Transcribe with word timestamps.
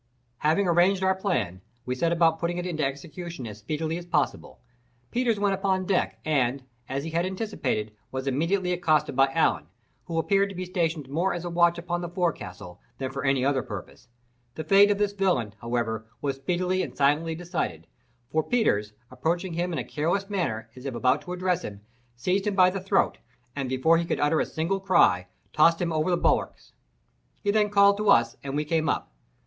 Having 0.39 0.67
arranged 0.67 1.03
our 1.03 1.13
plan, 1.13 1.61
we 1.85 1.93
set 1.93 2.11
about 2.11 2.39
putting 2.39 2.57
it 2.57 2.65
in 2.65 2.81
execution 2.81 3.45
as 3.45 3.59
speedily 3.59 3.99
as 3.99 4.05
possible. 4.07 4.59
Peters 5.11 5.39
went 5.39 5.53
upon 5.53 5.85
deck, 5.85 6.17
and, 6.25 6.63
as 6.89 7.03
he 7.03 7.11
had 7.11 7.23
anticipated, 7.23 7.91
was 8.11 8.25
immediately 8.25 8.73
accosted 8.73 9.15
by 9.15 9.27
Allen, 9.33 9.67
who 10.05 10.17
appeared 10.17 10.49
to 10.49 10.55
be 10.55 10.65
stationed 10.65 11.07
more 11.07 11.35
as 11.35 11.45
a 11.45 11.51
watch 11.51 11.77
upon 11.77 12.01
the 12.01 12.09
forecastle 12.09 12.79
than 12.97 13.11
for 13.11 13.23
any 13.23 13.45
other 13.45 13.61
purpose. 13.61 14.07
The 14.55 14.63
fate 14.63 14.89
of 14.89 14.97
this 14.97 15.13
villain, 15.13 15.53
however, 15.61 16.07
was 16.19 16.37
speedily 16.37 16.81
and 16.81 16.97
silently 16.97 17.35
decided; 17.35 17.85
for 18.31 18.41
Peters, 18.41 18.93
approaching 19.11 19.53
him 19.53 19.71
in 19.71 19.77
a 19.77 19.83
careless 19.83 20.31
manner, 20.31 20.67
as 20.75 20.85
if 20.87 20.95
about 20.95 21.21
to 21.25 21.33
address 21.33 21.61
him, 21.63 21.81
seized 22.15 22.47
him 22.47 22.55
by 22.55 22.71
the 22.71 22.81
throat, 22.81 23.19
and, 23.55 23.69
before 23.69 23.99
he 23.99 24.05
could 24.05 24.19
utter 24.19 24.39
a 24.39 24.47
single 24.47 24.79
cry, 24.79 25.27
tossed 25.53 25.79
him 25.79 25.93
over 25.93 26.09
the 26.09 26.17
bulwarks. 26.17 26.73
He 27.43 27.51
then 27.51 27.69
called 27.69 27.97
to 27.97 28.09
us, 28.09 28.35
and 28.43 28.55
we 28.55 28.65
came 28.65 28.89
up. 28.89 29.11